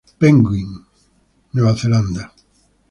[0.19, 0.83] Penguin,
[1.53, 2.17] New Zealand.